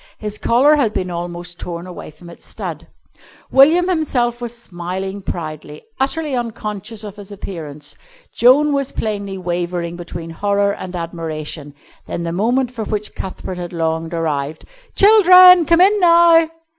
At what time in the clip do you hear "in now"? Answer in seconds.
15.81-16.47